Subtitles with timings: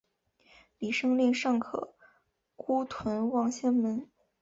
[0.79, 1.93] 李晟令尚可
[2.55, 4.09] 孤屯望仙门。